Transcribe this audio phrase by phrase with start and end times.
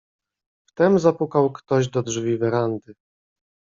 [0.67, 2.93] "Wtem zapukał ktoś do drzwi werandy."